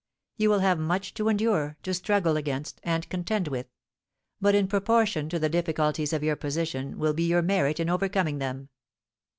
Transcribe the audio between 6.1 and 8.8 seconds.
of your position will be your merit in overcoming them.